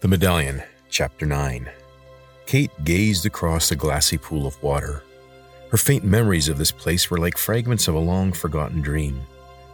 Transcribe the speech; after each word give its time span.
The 0.00 0.06
Medallion, 0.06 0.62
Chapter 0.90 1.26
9. 1.26 1.68
Kate 2.46 2.70
gazed 2.84 3.26
across 3.26 3.68
the 3.68 3.74
glassy 3.74 4.16
pool 4.16 4.46
of 4.46 4.62
water. 4.62 5.02
Her 5.72 5.76
faint 5.76 6.04
memories 6.04 6.48
of 6.48 6.56
this 6.56 6.70
place 6.70 7.10
were 7.10 7.18
like 7.18 7.36
fragments 7.36 7.88
of 7.88 7.96
a 7.96 7.98
long 7.98 8.32
forgotten 8.32 8.80
dream. 8.80 9.20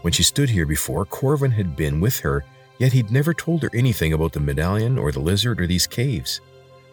When 0.00 0.14
she 0.14 0.22
stood 0.22 0.48
here 0.48 0.64
before, 0.64 1.04
Corvin 1.04 1.50
had 1.50 1.76
been 1.76 2.00
with 2.00 2.20
her, 2.20 2.42
yet 2.78 2.94
he'd 2.94 3.10
never 3.10 3.34
told 3.34 3.62
her 3.64 3.70
anything 3.74 4.14
about 4.14 4.32
the 4.32 4.40
medallion 4.40 4.96
or 4.96 5.12
the 5.12 5.20
lizard 5.20 5.60
or 5.60 5.66
these 5.66 5.86
caves. 5.86 6.40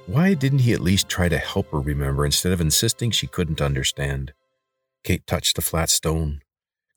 Why 0.08 0.34
didn't 0.34 0.60
he 0.60 0.74
at 0.74 0.82
least 0.82 1.08
try 1.08 1.30
to 1.30 1.38
help 1.38 1.72
her 1.72 1.80
remember 1.80 2.26
instead 2.26 2.52
of 2.52 2.60
insisting 2.60 3.12
she 3.12 3.28
couldn't 3.28 3.62
understand? 3.62 4.34
Kate 5.06 5.26
touched 5.26 5.56
the 5.56 5.62
flat 5.62 5.90
stone. 5.90 6.42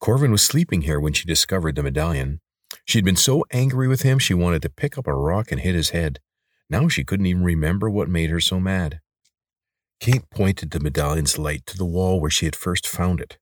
Corvin 0.00 0.32
was 0.32 0.42
sleeping 0.42 0.82
here 0.82 0.98
when 0.98 1.12
she 1.12 1.26
discovered 1.26 1.76
the 1.76 1.84
medallion. 1.84 2.40
She'd 2.84 3.04
been 3.04 3.16
so 3.16 3.44
angry 3.50 3.88
with 3.88 4.02
him 4.02 4.18
she 4.18 4.34
wanted 4.34 4.62
to 4.62 4.70
pick 4.70 4.98
up 4.98 5.06
a 5.06 5.14
rock 5.14 5.50
and 5.50 5.60
hit 5.60 5.74
his 5.74 5.90
head. 5.90 6.20
Now 6.68 6.88
she 6.88 7.04
couldn't 7.04 7.26
even 7.26 7.42
remember 7.42 7.90
what 7.90 8.08
made 8.08 8.30
her 8.30 8.40
so 8.40 8.60
mad. 8.60 9.00
Kate 10.00 10.28
pointed 10.30 10.70
the 10.70 10.80
medallion's 10.80 11.38
light 11.38 11.64
to 11.66 11.78
the 11.78 11.84
wall 11.84 12.20
where 12.20 12.30
she 12.30 12.44
had 12.44 12.56
first 12.56 12.86
found 12.86 13.20
it. 13.20 13.38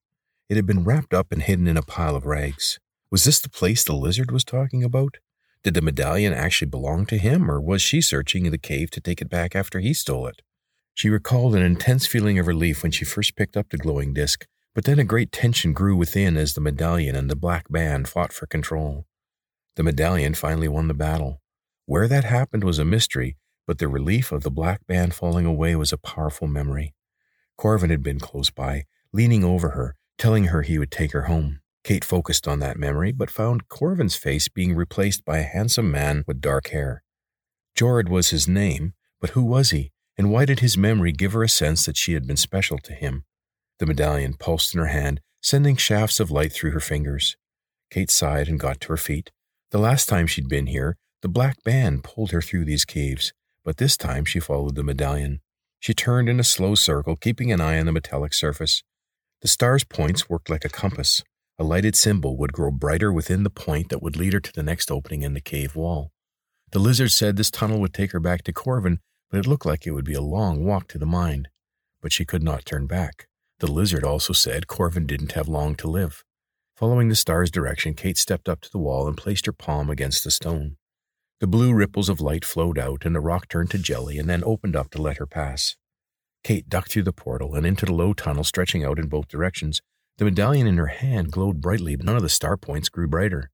It 0.49 0.57
had 0.57 0.67
been 0.67 0.85
wrapped 0.85 1.15
up 1.15 1.33
and 1.33 1.43
hidden 1.43 1.67
in 1.67 1.77
a 1.77 1.83
pile 1.83 2.15
of 2.15 2.27
rags. 2.27 2.79
Was 3.11 3.25
this 3.25 3.41
the 3.41 3.49
place 3.49 3.85
the 3.85 3.95
lizard 3.95 4.31
was 4.31 4.45
talking 4.45 4.85
about? 4.85 5.19
Did 5.63 5.75
the 5.75 5.83
medallion 5.83 6.33
actually 6.33 6.69
belong 6.69 7.07
to 7.07 7.19
him, 7.19 7.51
or 7.51 7.61
was 7.61 7.83
she 7.83 8.01
searching 8.01 8.47
in 8.47 8.53
the 8.53 8.59
cave 8.59 8.91
to 8.93 9.01
take 9.01 9.21
it 9.21 9.31
back 9.31 9.55
after 9.55 9.81
he 9.81 9.95
stole 9.95 10.27
it? 10.27 10.43
She 10.95 11.09
recalled 11.09 11.55
an 11.55 11.63
intense 11.63 12.07
feeling 12.07 12.39
of 12.39 12.47
relief 12.47 12.83
when 12.83 12.93
she 12.93 13.05
first 13.05 13.37
picked 13.37 13.57
up 13.57 13.71
the 13.71 13.79
glowing 13.79 14.13
disk, 14.13 14.47
but 14.75 14.85
then 14.85 14.99
a 14.99 15.05
great 15.05 15.33
tension 15.33 15.73
grew 15.73 15.97
within 15.97 16.37
as 16.37 16.55
the 16.55 16.61
medallion 16.61 17.15
and 17.17 17.31
the 17.31 17.37
black 17.37 17.71
band 17.71 18.09
fought 18.09 18.33
for 18.33 18.47
control. 18.47 19.07
The 19.77 19.83
medallion 19.83 20.35
finally 20.35 20.69
won 20.69 20.89
the 20.89 20.95
battle. 20.95 21.41
Where 21.87 22.07
that 22.09 22.25
happened 22.25 22.65
was 22.65 22.79
a 22.79 22.85
mystery, 22.85 23.37
but 23.67 23.79
the 23.79 23.89
relief 23.89 24.33
of 24.33 24.43
the 24.43 24.51
black 24.51 24.87
band 24.87 25.15
falling 25.15 25.47
away 25.47 25.77
was 25.77 25.93
a 25.93 25.99
powerful 25.99 26.47
memory. 26.47 26.95
Corvin 27.57 27.91
had 27.91 28.03
been 28.03 28.21
close 28.21 28.51
by, 28.51 28.85
leaning 29.13 29.45
over 29.45 29.71
her, 29.71 29.97
telling 30.19 30.45
her 30.45 30.63
he 30.63 30.79
would 30.79 30.91
take 30.91 31.13
her 31.13 31.23
home. 31.23 31.61
Kate 31.85 32.05
focused 32.05 32.47
on 32.47 32.61
that 32.61 32.79
memory, 32.79 33.13
but 33.13 33.31
found 33.31 33.69
Corvin's 33.69 34.15
face 34.15 34.49
being 34.49 34.75
replaced 34.75 35.25
by 35.25 35.39
a 35.39 35.43
handsome 35.43 35.91
man 35.91 36.23
with 36.27 36.41
dark 36.41 36.69
hair. 36.69 37.03
Jorid 37.77 38.09
was 38.09 38.31
his 38.31 38.47
name, 38.47 38.95
but 39.21 39.31
who 39.31 39.43
was 39.43 39.71
he, 39.71 39.91
and 40.17 40.31
why 40.31 40.45
did 40.45 40.61
his 40.61 40.77
memory 40.77 41.13
give 41.13 41.33
her 41.33 41.43
a 41.43 41.49
sense 41.49 41.87
that 41.87 41.97
she 41.97 42.13
had 42.13 42.27
been 42.27 42.37
special 42.37 42.79
to 42.79 42.93
him? 42.93 43.25
The 43.79 43.87
medallion 43.87 44.35
pulsed 44.35 44.75
in 44.75 44.81
her 44.81 44.87
hand, 44.87 45.21
sending 45.41 45.77
shafts 45.77 46.21
of 46.21 46.31
light 46.31 46.53
through 46.53 46.71
her 46.73 46.81
fingers. 46.81 47.37
Kate 47.91 48.11
sighed 48.11 48.49
and 48.49 48.61
got 48.61 48.81
to 48.83 48.89
her 48.89 48.97
feet. 48.97 49.33
The 49.73 49.79
last 49.79 50.09
time 50.09 50.27
she'd 50.27 50.49
been 50.49 50.69
here, 50.69 50.97
the 51.21 51.29
black 51.29 51.63
band 51.65 52.05
pulled 52.05 52.31
her 52.31 52.41
through 52.41 52.65
these 52.65 52.85
caves 52.85 53.33
but 53.65 53.77
this 53.77 53.97
time 53.97 54.25
she 54.25 54.41
followed 54.41 54.75
the 54.75 54.83
medallion. 54.83 55.41
She 55.81 55.95
turned 55.95 56.29
in 56.29 56.41
a 56.41 56.45
slow 56.45 56.75
circle, 56.75 57.17
keeping 57.17 57.53
an 57.53 57.61
eye 57.61 57.79
on 57.79 57.87
the 57.87 57.93
metallic 57.93 58.35
surface. 58.35 58.83
The 59.41 59.49
star's 59.49 59.85
points 59.85 60.29
worked 60.29 60.51
like 60.51 60.65
a 60.65 60.69
compass. 60.69 61.23
A 61.59 61.65
lighted 61.65 61.97
symbol 61.97 62.37
would 62.37 62.53
grow 62.53 62.71
brighter 62.71 63.13
within 63.13 63.43
the 63.43 63.51
point 63.51 63.89
that 63.91 64.03
would 64.03 64.17
lead 64.17 64.33
her 64.33 64.41
to 64.41 64.53
the 64.53 64.63
next 64.63 64.91
opening 64.91 65.23
in 65.23 65.35
the 65.35 65.41
cave 65.41 65.77
wall. 65.77 66.11
The 66.73 66.79
lizard 66.79 67.13
said 67.13 67.37
this 67.37 67.51
tunnel 67.51 67.81
would 67.81 67.95
take 67.95 68.13
her 68.13 68.21
back 68.21 68.43
to 68.45 68.53
Corvin, 68.53 68.99
but 69.31 69.39
it 69.39 69.47
looked 69.47 69.67
like 69.67 69.87
it 69.87 69.93
would 69.93 70.05
be 70.05 70.15
a 70.15 70.23
long 70.23 70.65
walk 70.65 70.89
to 70.89 70.99
the 70.99 71.07
mine. 71.07 71.49
But 72.01 72.13
she 72.13 72.25
could 72.25 72.43
not 72.43 72.65
turn 72.65 72.87
back. 72.87 73.27
The 73.59 73.71
lizard 73.71 74.05
also 74.05 74.33
said 74.33 74.67
Corvin 74.67 75.07
didn't 75.07 75.33
have 75.33 75.49
long 75.49 75.75
to 75.77 75.89
live. 75.89 76.25
Following 76.77 77.09
the 77.09 77.15
star's 77.15 77.51
direction, 77.51 77.95
Kate 77.95 78.17
stepped 78.17 78.49
up 78.49 78.61
to 78.63 78.71
the 78.71 78.79
wall 78.79 79.07
and 79.07 79.17
placed 79.17 79.47
her 79.47 79.53
palm 79.53 79.91
against 79.91 80.25
the 80.25 80.31
stone. 80.31 80.77
The 81.41 81.47
blue 81.47 81.75
ripples 81.75 82.09
of 82.09 82.21
light 82.21 82.45
flowed 82.45 82.79
out, 82.79 83.05
and 83.05 83.15
the 83.15 83.21
rock 83.21 83.49
turned 83.49 83.71
to 83.73 83.79
jelly 83.79 84.19
and 84.19 84.29
then 84.29 84.43
opened 84.45 84.75
up 84.75 84.91
to 84.91 85.03
let 85.03 85.19
her 85.19 85.27
pass. 85.27 85.77
Kate 86.43 86.69
ducked 86.69 86.93
through 86.93 87.03
the 87.03 87.13
portal 87.13 87.55
and 87.55 87.67
into 87.67 87.85
the 87.85 87.93
low 87.93 88.13
tunnel 88.13 88.43
stretching 88.43 88.85
out 88.85 88.99
in 88.99 89.09
both 89.09 89.29
directions. 89.29 89.81
The 90.19 90.25
medallion 90.25 90.67
in 90.67 90.79
her 90.79 90.87
hand 90.87 91.31
glowed 91.31 91.61
brightly, 91.61 91.95
but 91.95 92.07
none 92.07 92.17
of 92.17 92.23
the 92.23 92.29
star 92.29 92.57
points 92.57 92.89
grew 92.89 93.07
brighter. 93.07 93.51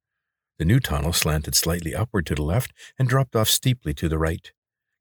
The 0.59 0.65
new 0.65 0.81
tunnel 0.81 1.13
slanted 1.13 1.55
slightly 1.55 1.95
upward 1.95 2.27
to 2.27 2.35
the 2.35 2.43
left 2.43 2.73
and 2.99 3.09
dropped 3.09 3.37
off 3.37 3.49
steeply 3.49 3.95
to 3.95 4.09
the 4.09 4.19
right. 4.19 4.53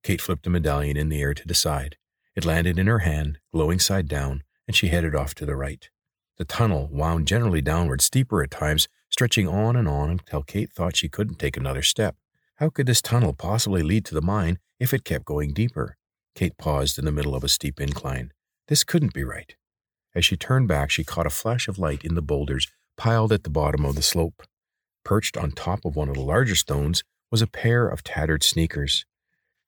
Kate 0.03 0.21
flipped 0.21 0.43
the 0.43 0.49
medallion 0.49 0.97
in 0.97 1.09
the 1.09 1.21
air 1.21 1.33
to 1.33 1.47
decide. 1.47 1.97
It 2.35 2.45
landed 2.45 2.77
in 2.77 2.87
her 2.87 2.99
hand, 2.99 3.39
glowing 3.51 3.79
side 3.79 4.07
down, 4.07 4.43
and 4.67 4.75
she 4.75 4.89
headed 4.89 5.15
off 5.15 5.33
to 5.35 5.45
the 5.45 5.55
right. 5.55 5.89
The 6.37 6.45
tunnel 6.45 6.87
wound 6.91 7.27
generally 7.27 7.61
downward, 7.61 8.01
steeper 8.01 8.43
at 8.43 8.51
times, 8.51 8.87
stretching 9.09 9.47
on 9.47 9.75
and 9.75 9.87
on 9.87 10.11
until 10.11 10.43
Kate 10.43 10.71
thought 10.71 10.95
she 10.95 11.09
couldn't 11.09 11.39
take 11.39 11.57
another 11.57 11.81
step. 11.81 12.15
How 12.55 12.69
could 12.69 12.85
this 12.85 13.01
tunnel 13.01 13.33
possibly 13.33 13.81
lead 13.81 14.05
to 14.05 14.15
the 14.15 14.21
mine 14.21 14.59
if 14.79 14.93
it 14.93 15.03
kept 15.03 15.25
going 15.25 15.53
deeper? 15.53 15.97
Kate 16.35 16.57
paused 16.57 16.99
in 16.99 17.05
the 17.05 17.11
middle 17.11 17.35
of 17.35 17.43
a 17.43 17.49
steep 17.49 17.81
incline. 17.81 18.31
This 18.67 18.83
couldn't 18.83 19.13
be 19.13 19.23
right. 19.23 19.55
As 20.13 20.25
she 20.25 20.37
turned 20.37 20.67
back, 20.67 20.91
she 20.91 21.03
caught 21.03 21.25
a 21.25 21.31
flash 21.31 21.67
of 21.67 21.79
light 21.79 22.03
in 22.03 22.15
the 22.15 22.21
boulders 22.21 22.67
piled 22.97 23.31
at 23.31 23.43
the 23.43 23.49
bottom 23.49 23.85
of 23.85 23.95
the 23.95 24.01
slope. 24.01 24.43
Perched 25.03 25.37
on 25.37 25.51
top 25.51 25.85
of 25.85 25.95
one 25.95 26.09
of 26.09 26.15
the 26.15 26.21
larger 26.21 26.55
stones 26.55 27.03
was 27.31 27.41
a 27.41 27.47
pair 27.47 27.87
of 27.87 28.03
tattered 28.03 28.43
sneakers. 28.43 29.05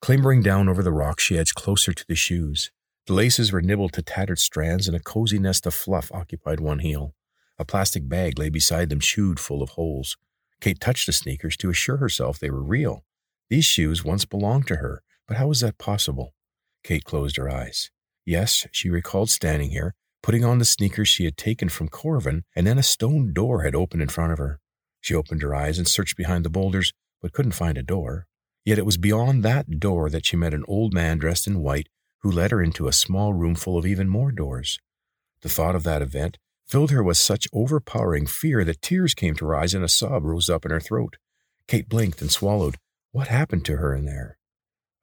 Clambering 0.01 0.41
down 0.41 0.67
over 0.67 0.81
the 0.81 0.91
rock, 0.91 1.19
she 1.19 1.37
edged 1.37 1.55
closer 1.55 1.93
to 1.93 2.05
the 2.07 2.15
shoes. 2.15 2.71
The 3.09 3.15
laces 3.15 3.51
were 3.51 3.63
nibbled 3.63 3.93
to 3.93 4.03
tattered 4.03 4.37
strands, 4.37 4.87
and 4.87 4.95
a 4.95 4.99
cozy 4.99 5.39
nest 5.39 5.65
of 5.65 5.73
fluff 5.73 6.11
occupied 6.13 6.59
one 6.59 6.77
heel. 6.77 7.15
A 7.57 7.65
plastic 7.65 8.07
bag 8.07 8.37
lay 8.37 8.49
beside 8.49 8.89
them, 8.89 8.99
chewed 8.99 9.39
full 9.39 9.63
of 9.63 9.69
holes. 9.69 10.15
Kate 10.61 10.79
touched 10.79 11.07
the 11.07 11.11
sneakers 11.11 11.57
to 11.57 11.71
assure 11.71 11.97
herself 11.97 12.37
they 12.37 12.51
were 12.51 12.61
real. 12.61 13.03
These 13.49 13.65
shoes 13.65 14.05
once 14.05 14.25
belonged 14.25 14.67
to 14.67 14.75
her, 14.75 15.01
but 15.27 15.37
how 15.37 15.47
was 15.47 15.61
that 15.61 15.79
possible? 15.79 16.35
Kate 16.83 17.03
closed 17.03 17.37
her 17.37 17.49
eyes. 17.49 17.89
Yes, 18.27 18.67
she 18.71 18.91
recalled 18.91 19.31
standing 19.31 19.71
here, 19.71 19.95
putting 20.21 20.45
on 20.45 20.59
the 20.59 20.63
sneakers 20.63 21.07
she 21.07 21.25
had 21.25 21.35
taken 21.35 21.67
from 21.67 21.89
Corvin, 21.89 22.43
and 22.55 22.67
then 22.67 22.77
a 22.77 22.83
stone 22.83 23.33
door 23.33 23.63
had 23.63 23.73
opened 23.73 24.03
in 24.03 24.09
front 24.09 24.33
of 24.33 24.37
her. 24.37 24.59
She 25.01 25.15
opened 25.15 25.41
her 25.41 25.55
eyes 25.55 25.79
and 25.79 25.87
searched 25.87 26.15
behind 26.15 26.45
the 26.45 26.51
boulders, 26.51 26.93
but 27.23 27.33
couldn't 27.33 27.53
find 27.53 27.75
a 27.75 27.81
door. 27.81 28.27
Yet 28.65 28.77
it 28.77 28.85
was 28.85 28.97
beyond 28.97 29.41
that 29.41 29.79
door 29.79 30.11
that 30.11 30.27
she 30.27 30.37
met 30.37 30.53
an 30.53 30.63
old 30.67 30.93
man 30.93 31.17
dressed 31.17 31.47
in 31.47 31.61
white 31.63 31.89
who 32.21 32.31
led 32.31 32.51
her 32.51 32.61
into 32.61 32.87
a 32.87 32.93
small 32.93 33.33
room 33.33 33.55
full 33.55 33.77
of 33.77 33.85
even 33.85 34.09
more 34.09 34.31
doors. 34.31 34.79
The 35.41 35.49
thought 35.49 35.75
of 35.75 35.83
that 35.83 36.01
event 36.01 36.37
filled 36.67 36.91
her 36.91 37.01
with 37.01 37.17
such 37.17 37.47
overpowering 37.53 38.27
fear 38.27 38.63
that 38.63 38.81
tears 38.81 39.13
came 39.13 39.35
to 39.35 39.45
her 39.47 39.55
eyes 39.55 39.73
and 39.73 39.83
a 39.83 39.89
sob 39.89 40.23
rose 40.23 40.49
up 40.49 40.65
in 40.65 40.71
her 40.71 40.79
throat. 40.79 41.17
Kate 41.67 41.89
blinked 41.89 42.21
and 42.21 42.31
swallowed. 42.31 42.75
What 43.11 43.27
happened 43.27 43.65
to 43.65 43.77
her 43.77 43.95
in 43.95 44.05
there? 44.05 44.37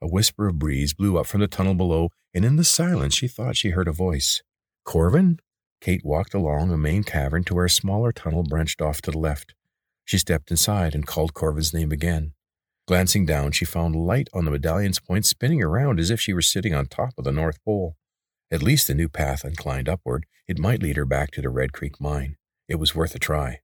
A 0.00 0.06
whisper 0.06 0.46
of 0.46 0.58
breeze 0.58 0.94
blew 0.94 1.18
up 1.18 1.26
from 1.26 1.40
the 1.40 1.48
tunnel 1.48 1.74
below, 1.74 2.10
and 2.34 2.44
in 2.44 2.56
the 2.56 2.64
silence 2.64 3.14
she 3.14 3.28
thought 3.28 3.56
she 3.56 3.70
heard 3.70 3.88
a 3.88 3.92
voice. 3.92 4.42
Corvin? 4.84 5.38
Kate 5.80 6.04
walked 6.04 6.34
along 6.34 6.70
a 6.70 6.76
main 6.76 7.02
cavern 7.02 7.44
to 7.44 7.54
where 7.54 7.64
a 7.64 7.70
smaller 7.70 8.12
tunnel 8.12 8.42
branched 8.42 8.80
off 8.80 9.02
to 9.02 9.10
the 9.10 9.18
left. 9.18 9.54
She 10.04 10.18
stepped 10.18 10.50
inside 10.50 10.94
and 10.94 11.06
called 11.06 11.34
Corvin's 11.34 11.74
name 11.74 11.90
again. 11.90 12.32
Glancing 12.86 13.26
down, 13.26 13.50
she 13.50 13.64
found 13.64 13.96
light 13.96 14.28
on 14.32 14.44
the 14.44 14.50
medallion's 14.50 15.00
point 15.00 15.26
spinning 15.26 15.60
around 15.60 15.98
as 15.98 16.10
if 16.10 16.20
she 16.20 16.32
were 16.32 16.42
sitting 16.42 16.72
on 16.72 16.86
top 16.86 17.14
of 17.18 17.24
the 17.24 17.32
North 17.32 17.62
Pole. 17.64 17.96
At 18.50 18.62
least 18.62 18.86
the 18.86 18.94
new 18.94 19.08
path 19.08 19.44
inclined 19.44 19.88
upward. 19.88 20.24
It 20.46 20.60
might 20.60 20.82
lead 20.82 20.96
her 20.96 21.04
back 21.04 21.32
to 21.32 21.42
the 21.42 21.48
Red 21.48 21.72
Creek 21.72 22.00
mine. 22.00 22.36
It 22.68 22.76
was 22.76 22.94
worth 22.94 23.14
a 23.16 23.18
try. 23.18 23.58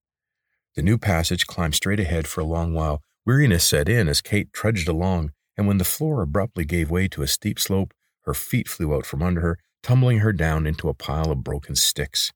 The 0.75 0.83
new 0.83 0.99
passage 0.99 1.47
climbed 1.47 1.77
straight 1.77 2.01
ahead 2.01 2.27
for 2.27 2.41
a 2.41 2.45
long 2.45 2.75
while. 2.75 3.03
Weariness 3.25 3.65
set 3.65 3.89
in 3.89 4.09
as 4.09 4.21
Kate 4.21 4.53
trudged 4.53 4.89
along, 4.89 5.31
and 5.57 5.69
when 5.69 5.79
the 5.79 5.85
floor 5.85 6.23
abruptly 6.23 6.65
gave 6.65 6.91
way 6.91 7.07
to 7.09 7.23
a 7.23 7.29
steep 7.29 7.61
slope, 7.61 7.95
her 8.23 8.35
feet 8.35 8.69
flew 8.69 8.93
out 8.93 9.07
from 9.07 9.23
under 9.23 9.41
her, 9.41 9.59
tumbling 9.85 10.19
her 10.19 10.33
down 10.33 10.67
into 10.67 10.89
a 10.89 10.95
pile 10.95 11.31
of 11.31 11.45
broken 11.45 11.77
sticks. 11.77 12.33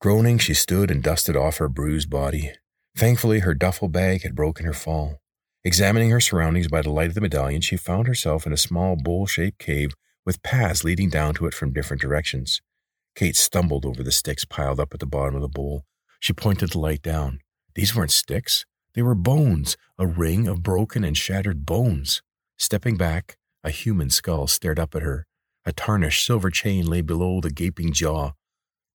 Groaning, 0.00 0.38
she 0.38 0.54
stood 0.54 0.90
and 0.90 1.02
dusted 1.02 1.36
off 1.36 1.58
her 1.58 1.68
bruised 1.68 2.08
body. 2.08 2.52
Thankfully, 2.96 3.40
her 3.40 3.54
duffel 3.54 3.88
bag 3.88 4.22
had 4.22 4.34
broken 4.34 4.64
her 4.64 4.72
fall. 4.72 5.18
Examining 5.66 6.10
her 6.10 6.20
surroundings 6.20 6.68
by 6.68 6.82
the 6.82 6.90
light 6.90 7.08
of 7.08 7.14
the 7.14 7.22
medallion, 7.22 7.62
she 7.62 7.78
found 7.78 8.06
herself 8.06 8.46
in 8.46 8.52
a 8.52 8.56
small 8.56 8.96
bowl 8.96 9.26
shaped 9.26 9.58
cave 9.58 9.94
with 10.26 10.42
paths 10.42 10.84
leading 10.84 11.08
down 11.08 11.32
to 11.34 11.46
it 11.46 11.54
from 11.54 11.72
different 11.72 12.02
directions. 12.02 12.60
Kate 13.14 13.34
stumbled 13.34 13.86
over 13.86 14.02
the 14.02 14.12
sticks 14.12 14.44
piled 14.44 14.78
up 14.78 14.92
at 14.92 15.00
the 15.00 15.06
bottom 15.06 15.34
of 15.34 15.40
the 15.40 15.48
bowl. 15.48 15.84
She 16.20 16.34
pointed 16.34 16.70
the 16.70 16.78
light 16.78 17.00
down. 17.00 17.40
These 17.74 17.96
weren't 17.96 18.10
sticks. 18.10 18.66
They 18.94 19.00
were 19.00 19.14
bones, 19.14 19.78
a 19.98 20.06
ring 20.06 20.48
of 20.48 20.62
broken 20.62 21.02
and 21.02 21.16
shattered 21.16 21.64
bones. 21.64 22.20
Stepping 22.58 22.96
back, 22.98 23.38
a 23.62 23.70
human 23.70 24.10
skull 24.10 24.46
stared 24.46 24.78
up 24.78 24.94
at 24.94 25.02
her. 25.02 25.26
A 25.64 25.72
tarnished 25.72 26.26
silver 26.26 26.50
chain 26.50 26.86
lay 26.86 27.00
below 27.00 27.40
the 27.40 27.50
gaping 27.50 27.92
jaw. 27.94 28.32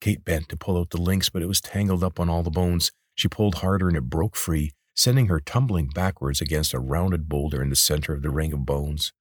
Kate 0.01 0.24
bent 0.24 0.50
to 0.50 0.57
pull 0.57 0.77
out 0.77 0.92
the 0.92 1.01
links, 1.01 1.30
but 1.30 1.42
it 1.42 1.48
was 1.48 1.62
tangled 1.62 2.04
up 2.04 2.19
on 2.19 2.30
all 2.30 2.44
the 2.44 2.51
bones. 2.51 2.92
She 3.15 3.27
pulled 3.27 3.56
harder 3.56 3.88
and 3.88 3.98
it 3.98 4.10
broke 4.10 4.36
free, 4.36 4.72
sending 5.00 5.28
her 5.28 5.40
tumbling 5.40 5.88
backwards 5.88 6.42
against 6.42 6.74
a 6.74 6.80
rounded 6.80 7.30
boulder 7.30 7.62
in 7.62 7.69
the 7.69 7.75
center 7.75 8.12
of 8.12 8.22
the 8.22 8.30
ring 8.30 8.51
of 8.51 8.66
bones. 8.66 9.13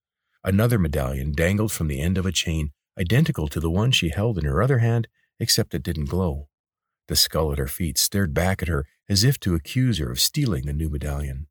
Another 0.43 0.77
medallion 0.77 1.31
dangled 1.31 1.71
from 1.71 1.87
the 1.87 2.01
end 2.01 2.17
of 2.17 2.25
a 2.25 2.33
chain, 2.33 2.71
identical 2.99 3.47
to 3.47 3.61
the 3.61 3.69
one 3.69 3.89
she 3.89 4.09
held 4.09 4.37
in 4.37 4.43
her 4.43 4.61
other 4.61 4.79
hand, 4.79 5.07
except 5.39 5.73
it 5.73 5.81
didn't 5.81 6.09
glow. 6.09 6.49
The 7.07 7.15
skull 7.15 7.53
at 7.53 7.59
her 7.59 7.67
feet 7.67 7.97
stared 7.97 8.33
back 8.33 8.61
at 8.61 8.67
her 8.67 8.85
as 9.07 9.23
if 9.23 9.39
to 9.39 9.55
accuse 9.55 9.99
her 9.99 10.11
of 10.11 10.19
stealing 10.19 10.65
the 10.65 10.73
new 10.73 10.89
medallion. 10.89 11.47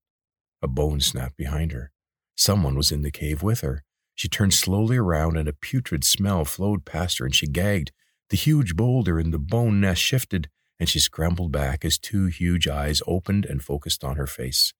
A 0.60 0.68
bone 0.68 1.00
snapped 1.00 1.38
behind 1.38 1.72
her. 1.72 1.90
Someone 2.36 2.74
was 2.74 2.92
in 2.92 3.00
the 3.00 3.10
cave 3.10 3.42
with 3.42 3.62
her. 3.62 3.82
She 4.14 4.28
turned 4.28 4.52
slowly 4.52 4.98
around 4.98 5.38
and 5.38 5.48
a 5.48 5.54
putrid 5.54 6.04
smell 6.04 6.44
flowed 6.44 6.84
past 6.84 7.18
her 7.18 7.24
and 7.24 7.34
she 7.34 7.46
gagged. 7.46 7.92
The 8.28 8.36
huge 8.36 8.76
boulder 8.76 9.18
in 9.18 9.30
the 9.30 9.38
bone 9.38 9.80
nest 9.80 10.02
shifted 10.02 10.50
and 10.78 10.88
she 10.88 10.98
scrambled 10.98 11.52
back 11.52 11.84
as 11.84 11.98
two 11.98 12.26
huge 12.26 12.68
eyes 12.68 13.02
opened 13.06 13.44
and 13.44 13.62
focused 13.62 14.04
on 14.04 14.16
her 14.16 14.26
face. 14.26 14.72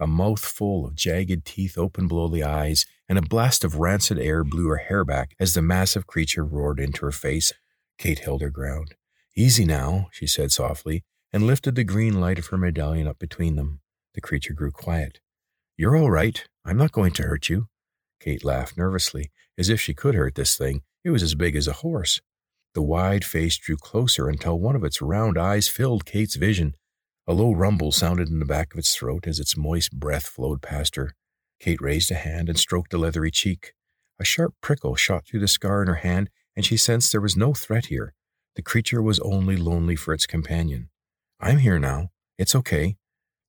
A 0.00 0.06
mouth 0.06 0.44
full 0.44 0.86
of 0.86 0.94
jagged 0.94 1.44
teeth 1.44 1.76
opened 1.76 2.08
below 2.08 2.28
the 2.28 2.44
eyes, 2.44 2.86
and 3.08 3.18
a 3.18 3.22
blast 3.22 3.64
of 3.64 3.76
rancid 3.76 4.18
air 4.18 4.44
blew 4.44 4.68
her 4.68 4.76
hair 4.76 5.04
back 5.04 5.34
as 5.40 5.54
the 5.54 5.62
massive 5.62 6.06
creature 6.06 6.44
roared 6.44 6.78
into 6.78 7.04
her 7.04 7.12
face. 7.12 7.52
Kate 7.98 8.20
held 8.20 8.40
her 8.40 8.50
ground. 8.50 8.94
Easy 9.36 9.64
now, 9.64 10.08
she 10.12 10.26
said 10.26 10.52
softly, 10.52 11.04
and 11.32 11.46
lifted 11.46 11.74
the 11.74 11.84
green 11.84 12.20
light 12.20 12.38
of 12.38 12.46
her 12.46 12.56
medallion 12.56 13.08
up 13.08 13.18
between 13.18 13.56
them. 13.56 13.80
The 14.14 14.20
creature 14.20 14.54
grew 14.54 14.70
quiet. 14.70 15.20
You're 15.76 15.96
all 15.96 16.10
right. 16.10 16.44
I'm 16.64 16.76
not 16.76 16.92
going 16.92 17.12
to 17.12 17.22
hurt 17.22 17.48
you. 17.48 17.68
Kate 18.20 18.44
laughed 18.44 18.76
nervously, 18.76 19.30
as 19.56 19.68
if 19.68 19.80
she 19.80 19.94
could 19.94 20.14
hurt 20.14 20.34
this 20.34 20.56
thing. 20.56 20.82
It 21.04 21.10
was 21.10 21.22
as 21.22 21.34
big 21.34 21.56
as 21.56 21.68
a 21.68 21.72
horse. 21.72 22.20
The 22.74 22.82
wide 22.82 23.24
face 23.24 23.56
drew 23.56 23.76
closer 23.76 24.28
until 24.28 24.58
one 24.58 24.76
of 24.76 24.84
its 24.84 25.02
round 25.02 25.38
eyes 25.38 25.68
filled 25.68 26.04
Kate's 26.04 26.36
vision. 26.36 26.74
A 27.26 27.32
low 27.32 27.52
rumble 27.52 27.92
sounded 27.92 28.28
in 28.28 28.38
the 28.38 28.46
back 28.46 28.72
of 28.72 28.78
its 28.78 28.94
throat 28.94 29.26
as 29.26 29.38
its 29.38 29.56
moist 29.56 29.92
breath 29.92 30.26
flowed 30.26 30.62
past 30.62 30.96
her. 30.96 31.14
Kate 31.60 31.80
raised 31.80 32.10
a 32.10 32.14
hand 32.14 32.48
and 32.48 32.58
stroked 32.58 32.94
a 32.94 32.98
leathery 32.98 33.30
cheek. 33.30 33.72
A 34.20 34.24
sharp 34.24 34.54
prickle 34.60 34.96
shot 34.96 35.26
through 35.26 35.40
the 35.40 35.48
scar 35.48 35.82
in 35.82 35.88
her 35.88 35.96
hand, 35.96 36.30
and 36.56 36.64
she 36.64 36.76
sensed 36.76 37.12
there 37.12 37.20
was 37.20 37.36
no 37.36 37.52
threat 37.52 37.86
here. 37.86 38.14
The 38.56 38.62
creature 38.62 39.02
was 39.02 39.20
only 39.20 39.56
lonely 39.56 39.94
for 39.94 40.12
its 40.12 40.26
companion. 40.26 40.88
I'm 41.40 41.58
here 41.58 41.78
now. 41.78 42.08
It's 42.38 42.54
okay. 42.54 42.96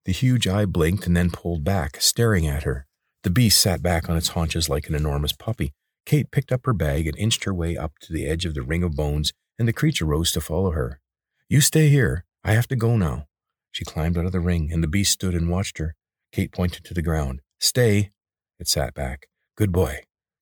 The 0.06 0.12
huge 0.12 0.48
eye 0.48 0.66
blinked 0.66 1.08
and 1.08 1.16
then 1.16 1.32
pulled 1.32 1.64
back, 1.64 2.02
staring 2.02 2.48
at 2.48 2.64
her. 2.64 2.88
The 3.24 3.30
beast 3.30 3.60
sat 3.60 3.82
back 3.82 4.10
on 4.10 4.18
its 4.18 4.30
haunches 4.30 4.70
like 4.70 4.88
an 4.88 4.96
enormous 4.96 5.34
puppy. 5.34 5.74
Kate 6.10 6.32
picked 6.32 6.52
up 6.52 6.66
her 6.66 6.74
bag 6.74 7.06
and 7.06 7.16
inched 7.20 7.44
her 7.44 7.54
way 7.54 7.78
up 7.78 8.00
to 8.00 8.12
the 8.12 8.26
edge 8.26 8.44
of 8.44 8.56
the 8.56 8.64
ring 8.64 8.82
of 8.82 8.96
bones, 8.96 9.32
and 9.60 9.68
the 9.68 9.72
creature 9.72 10.06
rose 10.06 10.32
to 10.32 10.42
follow 10.42 10.72
her. 10.72 11.00
You 11.48 11.62
stay 11.62 11.88
here. 11.90 12.26
I 12.44 12.54
have 12.54 12.68
to 12.70 12.76
go 12.76 12.98
now. 12.98 13.28
She 13.72 13.86
climbed 13.86 14.18
out 14.18 14.26
of 14.26 14.32
the 14.32 14.40
ring, 14.40 14.72
and 14.74 14.82
the 14.82 14.88
beast 14.88 15.12
stood 15.12 15.36
and 15.36 15.52
watched 15.52 15.78
her. 15.78 15.94
Kate 16.32 16.52
pointed 16.52 16.84
to 16.86 16.96
the 16.96 17.04
ground. 17.04 17.42
Stay. 17.60 18.10
It 18.58 18.68
sat 18.68 18.96
back. 18.96 19.28
Good 19.56 19.72
boy. 19.72 20.00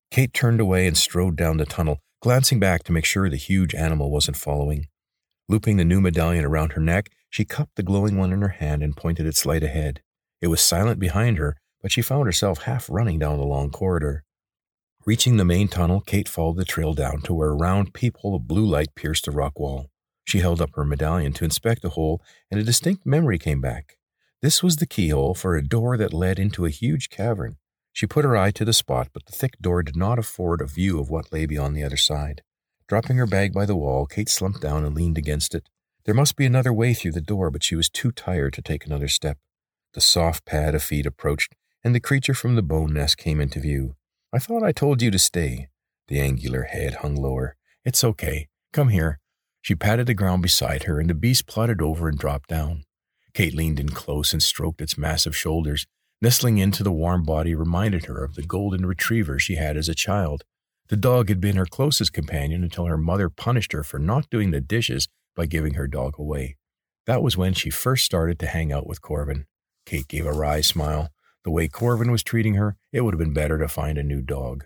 Kate 0.10 0.34
turned 0.34 0.62
away 0.62 0.88
and 0.88 0.96
strode 0.96 1.36
down 1.36 1.58
the 1.58 1.66
tunnel, 1.66 2.00
glancing 2.22 2.62
back 2.62 2.84
to 2.84 2.94
make 2.94 3.04
sure 3.04 3.30
the 3.30 3.36
huge 3.36 3.76
animal 3.76 4.10
wasn't 4.10 4.38
following. 4.38 4.88
Looping 5.50 5.76
the 5.76 5.84
new 5.84 6.00
medallion 6.00 6.46
around 6.46 6.72
her 6.74 6.82
neck, 6.82 7.10
she 7.30 7.44
cupped 7.44 7.76
the 7.76 7.84
glowing 7.84 8.16
one 8.16 8.32
in 8.32 8.42
her 8.42 8.56
hand 8.64 8.84
and 8.84 8.96
pointed 8.96 9.26
its 9.26 9.46
light 9.46 9.64
ahead. 9.64 10.00
It 10.42 10.48
was 10.48 10.62
silent 10.62 10.98
behind 10.98 11.38
her, 11.38 11.58
but 11.82 11.92
she 11.92 12.02
found 12.02 12.26
herself 12.26 12.60
half 12.60 12.90
running 12.90 13.20
down 13.20 13.38
the 13.38 13.44
long 13.44 13.70
corridor. 13.70 14.24
Reaching 15.08 15.38
the 15.38 15.46
main 15.46 15.70
tunnel, 15.70 16.02
Kate 16.02 16.28
followed 16.28 16.58
the 16.58 16.66
trail 16.66 16.94
down 16.94 17.22
to 17.22 17.34
where 17.34 17.52
a 17.52 17.56
round 17.56 17.94
peephole 17.94 18.36
of 18.36 18.46
blue 18.46 18.66
light 18.66 18.94
pierced 18.94 19.24
the 19.24 19.32
rock 19.32 19.58
wall. 19.58 19.90
She 20.26 20.40
held 20.40 20.62
up 20.62 20.72
her 20.76 20.84
medallion 20.84 21.32
to 21.34 21.46
inspect 21.46 21.82
the 21.82 21.92
hole, 21.92 22.22
and 22.52 22.60
a 22.60 22.64
distinct 22.64 23.06
memory 23.06 23.40
came 23.40 23.62
back. 23.62 24.00
This 24.42 24.62
was 24.62 24.76
the 24.76 24.86
keyhole 24.86 25.34
for 25.34 25.56
a 25.56 25.64
door 25.64 25.96
that 25.96 26.14
led 26.14 26.40
into 26.40 26.66
a 26.66 26.70
huge 26.70 27.10
cavern. 27.10 27.56
She 27.94 28.06
put 28.06 28.26
her 28.26 28.36
eye 28.36 28.52
to 28.52 28.66
the 28.66 28.74
spot, 28.74 29.08
but 29.14 29.26
the 29.26 29.32
thick 29.32 29.58
door 29.62 29.82
did 29.82 29.96
not 29.96 30.20
afford 30.20 30.60
a 30.60 30.68
view 30.68 31.00
of 31.00 31.10
what 31.10 31.32
lay 31.32 31.46
beyond 31.46 31.78
the 31.78 31.86
other 31.86 31.96
side. 31.96 32.42
Dropping 32.90 33.16
her 33.16 33.26
bag 33.26 33.54
by 33.54 33.66
the 33.66 33.78
wall, 33.78 34.08
Kate 34.08 34.28
slumped 34.28 34.60
down 34.60 34.84
and 34.84 34.94
leaned 34.94 35.18
against 35.18 35.56
it. 35.56 35.70
There 36.04 36.16
must 36.16 36.36
be 36.36 36.46
another 36.46 36.74
way 36.74 36.94
through 36.94 37.14
the 37.14 37.22
door, 37.22 37.50
but 37.50 37.64
she 37.64 37.78
was 37.78 37.90
too 37.90 38.12
tired 38.12 38.52
to 38.56 38.62
take 38.62 38.86
another 38.86 39.08
step. 39.08 39.38
The 39.94 40.02
soft 40.02 40.44
pad 40.44 40.76
of 40.76 40.84
feet 40.84 41.06
approached, 41.06 41.56
and 41.82 41.96
the 41.96 42.02
creature 42.02 42.34
from 42.34 42.56
the 42.56 42.62
bone 42.62 42.94
nest 42.94 43.18
came 43.18 43.40
into 43.40 43.62
view. 43.62 43.96
I 44.34 44.40
thought 44.40 44.62
I 44.62 44.74
told 44.74 45.02
you 45.02 45.10
to 45.12 45.20
stay. 45.20 45.70
The 46.10 46.20
angular 46.20 46.64
head 46.64 46.96
hung 46.96 47.16
lower. 47.16 47.56
It's 47.86 48.04
okay. 48.04 48.50
Come 48.74 48.90
here. 48.90 49.20
She 49.62 49.74
patted 49.74 50.08
the 50.08 50.14
ground 50.14 50.42
beside 50.42 50.84
her, 50.84 51.00
and 51.00 51.10
the 51.10 51.14
beast 51.14 51.48
plodded 51.48 51.82
over 51.82 52.10
and 52.10 52.18
dropped 52.18 52.50
down. 52.50 52.84
Kate 53.34 53.54
leaned 53.54 53.80
in 53.80 53.90
close 53.90 54.34
and 54.34 54.44
stroked 54.44 54.82
its 54.82 54.98
massive 54.98 55.36
shoulders. 55.36 55.86
Nestling 56.22 56.58
into 56.58 56.84
the 56.84 56.92
warm 56.92 57.24
body 57.24 57.56
reminded 57.56 58.06
her 58.06 58.24
of 58.24 58.36
the 58.36 58.42
golden 58.44 58.86
retriever 58.86 59.40
she 59.40 59.56
had 59.56 59.78
as 59.78 59.88
a 59.88 59.96
child. 59.96 60.44
The 60.90 60.98
dog 60.98 61.30
had 61.30 61.40
been 61.40 61.56
her 61.56 61.66
closest 61.66 62.12
companion 62.12 62.64
until 62.64 62.86
her 62.86 62.98
mother 62.98 63.30
punished 63.30 63.72
her 63.72 63.84
for 63.84 64.00
not 64.00 64.30
doing 64.30 64.52
the 64.52 64.62
dishes 64.62 65.08
by 65.36 65.46
giving 65.46 65.76
her 65.76 65.88
dog 65.88 66.18
away. 66.18 66.58
That 67.06 67.22
was 67.22 67.38
when 67.38 67.54
she 67.54 67.70
first 67.70 68.04
started 68.04 68.40
to 68.40 68.48
hang 68.48 68.74
out 68.74 68.88
with 68.88 69.02
Corvin. 69.02 69.46
Kate 69.86 70.08
gave 70.08 70.26
a 70.26 70.34
wry 70.34 70.60
smile. 70.62 71.10
The 71.48 71.52
way 71.52 71.70
Corvin 71.70 72.12
was 72.12 72.24
treating 72.24 72.56
her, 72.56 72.76
it 72.92 73.00
would 73.06 73.14
have 73.14 73.20
been 73.20 73.32
better 73.32 73.58
to 73.58 73.70
find 73.70 73.98
a 73.98 74.04
new 74.04 74.22
dog. 74.22 74.66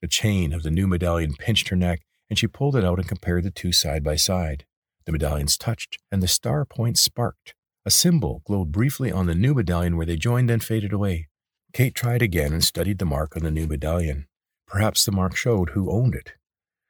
The 0.00 0.08
chain 0.08 0.54
of 0.54 0.62
the 0.62 0.70
new 0.70 0.86
medallion 0.86 1.34
pinched 1.34 1.68
her 1.68 1.76
neck, 1.76 2.00
and 2.30 2.38
she 2.38 2.46
pulled 2.46 2.74
it 2.74 2.86
out 2.86 2.98
and 2.98 3.06
compared 3.06 3.44
the 3.44 3.50
two 3.50 3.70
side 3.70 4.02
by 4.02 4.16
side. 4.16 4.64
The 5.04 5.12
medallions 5.12 5.58
touched, 5.58 5.98
and 6.10 6.22
the 6.22 6.26
star 6.26 6.64
points 6.64 7.02
sparked. 7.02 7.52
A 7.84 7.90
symbol 7.90 8.40
glowed 8.46 8.72
briefly 8.72 9.12
on 9.12 9.26
the 9.26 9.34
new 9.34 9.52
medallion 9.52 9.98
where 9.98 10.06
they 10.06 10.16
joined, 10.16 10.48
then 10.48 10.60
faded 10.60 10.94
away. 10.94 11.28
Kate 11.74 11.94
tried 11.94 12.22
again 12.22 12.54
and 12.54 12.64
studied 12.64 12.96
the 12.96 13.04
mark 13.04 13.36
on 13.36 13.42
the 13.42 13.50
new 13.50 13.66
medallion. 13.66 14.26
Perhaps 14.66 15.04
the 15.04 15.12
mark 15.12 15.36
showed 15.36 15.72
who 15.72 15.92
owned 15.92 16.14
it. 16.14 16.32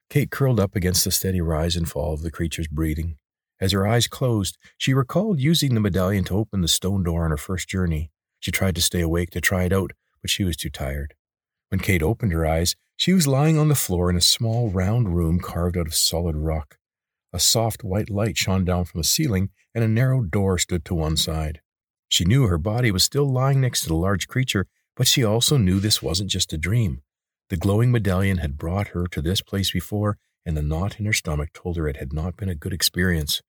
Kate 0.08 0.30
curled 0.30 0.60
up 0.60 0.76
against 0.76 1.04
the 1.04 1.10
steady 1.10 1.40
rise 1.40 1.74
and 1.74 1.90
fall 1.90 2.14
of 2.14 2.22
the 2.22 2.30
creature's 2.30 2.68
breathing. 2.68 3.16
As 3.60 3.72
her 3.72 3.88
eyes 3.88 4.06
closed, 4.06 4.56
she 4.78 4.94
recalled 4.94 5.40
using 5.40 5.74
the 5.74 5.80
medallion 5.80 6.22
to 6.26 6.36
open 6.36 6.60
the 6.60 6.68
stone 6.68 7.02
door 7.02 7.24
on 7.24 7.32
her 7.32 7.36
first 7.36 7.68
journey. 7.68 8.11
She 8.42 8.50
tried 8.50 8.74
to 8.74 8.82
stay 8.82 9.00
awake 9.00 9.30
to 9.30 9.40
try 9.40 9.62
it 9.62 9.72
out, 9.72 9.92
but 10.20 10.28
she 10.28 10.42
was 10.42 10.56
too 10.56 10.68
tired. 10.68 11.14
When 11.68 11.78
Kate 11.78 12.02
opened 12.02 12.32
her 12.32 12.44
eyes, 12.44 12.74
she 12.96 13.12
was 13.12 13.28
lying 13.28 13.56
on 13.56 13.68
the 13.68 13.76
floor 13.76 14.10
in 14.10 14.16
a 14.16 14.20
small 14.20 14.68
round 14.68 15.14
room 15.14 15.38
carved 15.38 15.78
out 15.78 15.86
of 15.86 15.94
solid 15.94 16.34
rock. 16.34 16.76
A 17.32 17.38
soft 17.38 17.84
white 17.84 18.10
light 18.10 18.36
shone 18.36 18.64
down 18.64 18.84
from 18.84 18.98
the 19.00 19.06
ceiling, 19.06 19.50
and 19.76 19.84
a 19.84 19.88
narrow 19.88 20.22
door 20.22 20.58
stood 20.58 20.84
to 20.86 20.94
one 20.94 21.16
side. 21.16 21.60
She 22.08 22.24
knew 22.24 22.48
her 22.48 22.58
body 22.58 22.90
was 22.90 23.04
still 23.04 23.30
lying 23.30 23.60
next 23.60 23.82
to 23.82 23.88
the 23.88 23.94
large 23.94 24.26
creature, 24.26 24.66
but 24.96 25.06
she 25.06 25.22
also 25.22 25.56
knew 25.56 25.78
this 25.78 26.02
wasn't 26.02 26.30
just 26.30 26.52
a 26.52 26.58
dream. 26.58 27.02
The 27.48 27.56
glowing 27.56 27.92
medallion 27.92 28.38
had 28.38 28.58
brought 28.58 28.88
her 28.88 29.06
to 29.06 29.22
this 29.22 29.40
place 29.40 29.70
before, 29.70 30.18
and 30.44 30.56
the 30.56 30.62
knot 30.62 30.98
in 30.98 31.06
her 31.06 31.12
stomach 31.12 31.50
told 31.54 31.76
her 31.76 31.86
it 31.86 31.98
had 31.98 32.12
not 32.12 32.36
been 32.36 32.48
a 32.48 32.56
good 32.56 32.72
experience. 32.72 33.40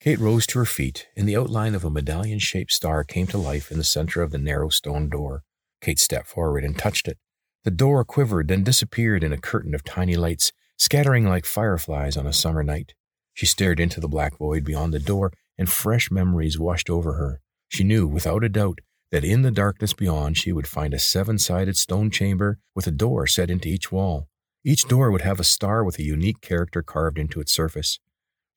Kate 0.00 0.18
rose 0.18 0.46
to 0.46 0.58
her 0.58 0.64
feet, 0.64 1.08
and 1.14 1.28
the 1.28 1.36
outline 1.36 1.74
of 1.74 1.84
a 1.84 1.90
medallion 1.90 2.38
shaped 2.38 2.72
star 2.72 3.04
came 3.04 3.26
to 3.26 3.36
life 3.36 3.70
in 3.70 3.76
the 3.76 3.84
center 3.84 4.22
of 4.22 4.30
the 4.30 4.38
narrow 4.38 4.70
stone 4.70 5.10
door. 5.10 5.42
Kate 5.82 5.98
stepped 5.98 6.26
forward 6.26 6.64
and 6.64 6.78
touched 6.78 7.06
it. 7.06 7.18
The 7.64 7.70
door 7.70 8.02
quivered, 8.06 8.48
then 8.48 8.64
disappeared 8.64 9.22
in 9.22 9.30
a 9.30 9.36
curtain 9.36 9.74
of 9.74 9.84
tiny 9.84 10.16
lights, 10.16 10.52
scattering 10.78 11.26
like 11.26 11.44
fireflies 11.44 12.16
on 12.16 12.26
a 12.26 12.32
summer 12.32 12.62
night. 12.62 12.94
She 13.34 13.44
stared 13.44 13.78
into 13.78 14.00
the 14.00 14.08
black 14.08 14.38
void 14.38 14.64
beyond 14.64 14.94
the 14.94 14.98
door, 14.98 15.34
and 15.58 15.68
fresh 15.68 16.10
memories 16.10 16.58
washed 16.58 16.88
over 16.88 17.14
her. 17.14 17.42
She 17.68 17.84
knew, 17.84 18.06
without 18.06 18.42
a 18.42 18.48
doubt, 18.48 18.78
that 19.12 19.22
in 19.22 19.42
the 19.42 19.50
darkness 19.50 19.92
beyond 19.92 20.38
she 20.38 20.50
would 20.50 20.66
find 20.66 20.94
a 20.94 20.98
seven 20.98 21.38
sided 21.38 21.76
stone 21.76 22.10
chamber 22.10 22.58
with 22.74 22.86
a 22.86 22.90
door 22.90 23.26
set 23.26 23.50
into 23.50 23.68
each 23.68 23.92
wall. 23.92 24.28
Each 24.64 24.88
door 24.88 25.10
would 25.10 25.22
have 25.22 25.40
a 25.40 25.44
star 25.44 25.84
with 25.84 25.98
a 25.98 26.02
unique 26.04 26.40
character 26.40 26.82
carved 26.82 27.18
into 27.18 27.38
its 27.40 27.52
surface. 27.52 28.00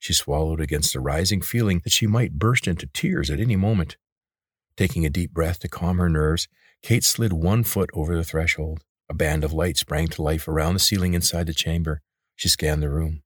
She 0.04 0.12
swallowed 0.12 0.60
against 0.60 0.92
the 0.92 1.00
rising 1.00 1.40
feeling 1.40 1.80
that 1.82 1.92
she 1.92 2.06
might 2.06 2.38
burst 2.38 2.68
into 2.68 2.86
tears 2.88 3.30
at 3.30 3.40
any 3.40 3.56
moment. 3.56 3.96
Taking 4.76 5.06
a 5.06 5.08
deep 5.08 5.32
breath 5.32 5.60
to 5.60 5.68
calm 5.68 5.96
her 5.96 6.10
nerves, 6.10 6.46
Kate 6.82 7.02
slid 7.02 7.32
one 7.32 7.64
foot 7.64 7.88
over 7.94 8.14
the 8.14 8.22
threshold. 8.22 8.84
A 9.08 9.14
band 9.14 9.44
of 9.44 9.54
light 9.54 9.78
sprang 9.78 10.08
to 10.08 10.20
life 10.20 10.46
around 10.46 10.74
the 10.74 10.78
ceiling 10.78 11.14
inside 11.14 11.46
the 11.46 11.54
chamber. 11.54 12.02
She 12.36 12.50
scanned 12.50 12.82
the 12.82 12.90
room. 12.90 13.22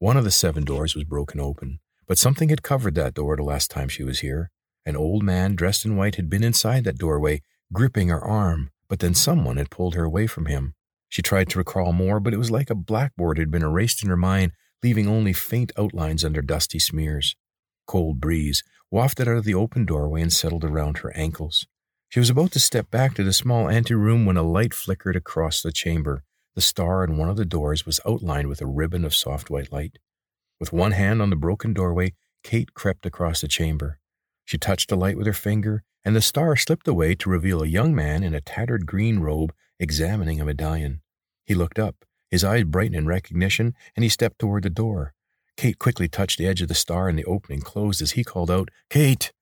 One 0.00 0.16
of 0.16 0.24
the 0.24 0.32
seven 0.32 0.64
doors 0.64 0.96
was 0.96 1.04
broken 1.04 1.38
open, 1.38 1.78
but 2.08 2.18
something 2.18 2.48
had 2.48 2.64
covered 2.64 2.96
that 2.96 3.14
door 3.14 3.36
the 3.36 3.44
last 3.44 3.70
time 3.70 3.88
she 3.88 4.02
was 4.02 4.18
here. 4.18 4.50
An 4.84 4.96
old 4.96 5.22
man 5.22 5.54
dressed 5.54 5.84
in 5.84 5.94
white 5.94 6.16
had 6.16 6.28
been 6.28 6.42
inside 6.42 6.82
that 6.82 6.98
doorway, 6.98 7.42
gripping 7.72 8.08
her 8.08 8.20
arm, 8.20 8.72
but 8.88 8.98
then 8.98 9.14
someone 9.14 9.56
had 9.56 9.70
pulled 9.70 9.94
her 9.94 10.02
away 10.02 10.26
from 10.26 10.46
him. 10.46 10.74
She 11.08 11.22
tried 11.22 11.48
to 11.50 11.58
recall 11.58 11.92
more, 11.92 12.18
but 12.18 12.34
it 12.34 12.38
was 12.38 12.50
like 12.50 12.70
a 12.70 12.74
blackboard 12.74 13.38
had 13.38 13.52
been 13.52 13.62
erased 13.62 14.02
in 14.02 14.08
her 14.08 14.16
mind 14.16 14.50
leaving 14.82 15.08
only 15.08 15.32
faint 15.32 15.72
outlines 15.76 16.24
under 16.24 16.42
dusty 16.42 16.78
smears. 16.78 17.36
Cold 17.86 18.20
breeze 18.20 18.62
wafted 18.90 19.28
out 19.28 19.36
of 19.36 19.44
the 19.44 19.54
open 19.54 19.84
doorway 19.84 20.22
and 20.22 20.32
settled 20.32 20.64
around 20.64 20.98
her 20.98 21.14
ankles. 21.16 21.66
She 22.08 22.20
was 22.20 22.30
about 22.30 22.52
to 22.52 22.60
step 22.60 22.90
back 22.90 23.14
to 23.14 23.24
the 23.24 23.32
small 23.32 23.68
anteroom 23.68 24.24
when 24.24 24.36
a 24.36 24.42
light 24.42 24.72
flickered 24.72 25.16
across 25.16 25.60
the 25.60 25.72
chamber. 25.72 26.24
The 26.54 26.62
star 26.62 27.04
in 27.04 27.16
one 27.16 27.28
of 27.28 27.36
the 27.36 27.44
doors 27.44 27.84
was 27.84 28.00
outlined 28.06 28.48
with 28.48 28.62
a 28.62 28.66
ribbon 28.66 29.04
of 29.04 29.14
soft 29.14 29.50
white 29.50 29.72
light. 29.72 29.98
With 30.58 30.72
one 30.72 30.92
hand 30.92 31.20
on 31.22 31.30
the 31.30 31.36
broken 31.36 31.72
doorway, 31.72 32.14
Kate 32.42 32.74
crept 32.74 33.04
across 33.04 33.40
the 33.40 33.48
chamber. 33.48 34.00
She 34.44 34.58
touched 34.58 34.88
the 34.88 34.96
light 34.96 35.16
with 35.16 35.26
her 35.26 35.32
finger, 35.32 35.84
and 36.04 36.16
the 36.16 36.22
star 36.22 36.56
slipped 36.56 36.88
away 36.88 37.14
to 37.16 37.30
reveal 37.30 37.62
a 37.62 37.66
young 37.66 37.94
man 37.94 38.22
in 38.24 38.34
a 38.34 38.40
tattered 38.40 38.86
green 38.86 39.18
robe 39.18 39.52
examining 39.78 40.40
a 40.40 40.44
medallion. 40.44 41.02
He 41.44 41.54
looked 41.54 41.78
up, 41.78 42.04
his 42.30 42.44
eyes 42.44 42.64
brightened 42.64 42.96
in 42.96 43.06
recognition, 43.06 43.74
and 43.96 44.02
he 44.02 44.08
stepped 44.08 44.38
toward 44.38 44.62
the 44.62 44.70
door. 44.70 45.14
Kate 45.56 45.78
quickly 45.78 46.08
touched 46.08 46.38
the 46.38 46.46
edge 46.46 46.62
of 46.62 46.68
the 46.68 46.74
star, 46.74 47.08
and 47.08 47.18
the 47.18 47.24
opening 47.24 47.60
closed 47.60 48.00
as 48.00 48.12
he 48.12 48.24
called 48.24 48.50
out, 48.50 48.70
Kate! 48.90 49.32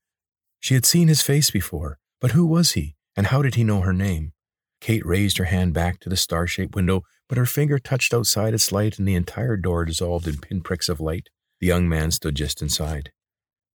She 0.61 0.75
had 0.75 0.87
seen 0.87 1.09
his 1.09 1.23
face 1.23 1.51
before, 1.51 1.99
but 2.21 2.33
who 2.33 2.47
was 2.47 2.73
he, 2.73 2.97
and 3.17 3.27
how 3.29 3.43
did 3.43 3.55
he 3.55 3.65
know 3.65 3.83
her 3.83 3.93
name? 3.93 4.33
Kate 4.81 5.05
raised 5.05 5.39
her 5.39 5.45
hand 5.45 5.75
back 5.75 6.01
to 6.01 6.09
the 6.09 6.17
star 6.17 6.47
shaped 6.47 6.75
window, 6.75 7.03
but 7.29 7.39
her 7.39 7.47
finger 7.47 7.79
touched 7.79 8.15
outside 8.15 8.55
its 8.55 8.73
light 8.73 8.99
and 8.99 9.07
the 9.07 9.15
entire 9.15 9.57
door 9.57 9.85
dissolved 9.85 10.29
in 10.29 10.39
pinpricks 10.39 10.89
of 10.89 11.01
light. 11.01 11.29
The 11.61 11.67
young 11.67 11.89
man 11.89 12.11
stood 12.11 12.35
just 12.35 12.63
inside. 12.63 13.11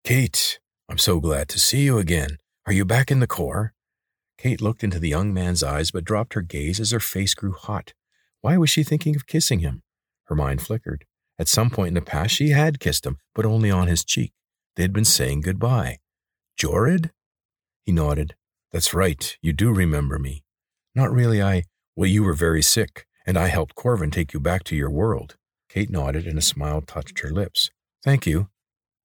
Kate, 0.04 0.60
I'm 0.88 0.98
so 0.98 1.20
glad 1.20 1.50
to 1.50 1.60
see 1.60 1.84
you 1.84 1.98
again. 1.98 2.38
Are 2.66 2.74
you 2.74 2.86
back 2.86 3.12
in 3.12 3.20
the 3.20 3.28
Cor? 3.28 3.74
Kate 4.38 4.62
looked 4.62 4.84
into 4.84 5.00
the 5.00 5.10
young 5.10 5.34
man's 5.34 5.64
eyes, 5.64 5.92
but 5.92 6.04
dropped 6.04 6.34
her 6.34 6.42
gaze 6.42 6.80
as 6.80 6.92
her 6.92 7.00
face 7.00 7.34
grew 7.34 7.54
hot. 7.54 7.94
Why 8.42 8.58
was 8.58 8.70
she 8.70 8.84
thinking 8.84 9.16
of 9.16 9.28
kissing 9.28 9.60
him? 9.60 9.84
Her 10.26 10.36
mind 10.36 10.62
flickered. 10.62 11.06
At 11.38 11.48
some 11.48 11.70
point 11.70 11.90
in 11.90 11.94
the 11.96 12.02
past, 12.02 12.36
she 12.36 12.50
had 12.50 12.80
kissed 12.80 13.06
him, 13.06 13.18
but 13.34 13.46
only 13.46 13.72
on 13.72 13.88
his 13.88 14.04
cheek. 14.04 14.34
They 14.76 14.84
had 14.84 14.94
been 14.94 15.06
saying 15.06 15.42
goodbye. 15.42 16.00
Jorid? 16.60 17.12
He 17.84 17.92
nodded. 17.92 18.36
That's 18.72 18.94
right. 18.94 19.38
You 19.42 19.54
do 19.54 19.74
remember 19.74 20.20
me. 20.20 20.44
Not 20.96 21.12
really. 21.12 21.42
I. 21.42 21.64
Well, 21.96 22.10
you 22.10 22.24
were 22.24 22.34
very 22.34 22.62
sick, 22.62 23.06
and 23.26 23.38
I 23.38 23.48
helped 23.48 23.76
Corvin 23.76 24.12
take 24.12 24.34
you 24.34 24.40
back 24.40 24.64
to 24.66 24.76
your 24.76 24.90
world. 24.90 25.36
Kate 25.70 25.90
nodded, 25.90 26.26
and 26.28 26.38
a 26.38 26.42
smile 26.42 26.82
touched 26.82 27.20
her 27.20 27.32
lips. 27.32 27.70
Thank 28.04 28.26
you. 28.26 28.50